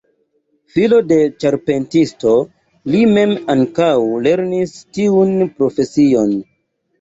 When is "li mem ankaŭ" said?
2.93-3.91